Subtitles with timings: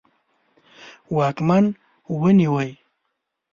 [1.15, 1.65] واکمن
[2.21, 2.71] ونیوی.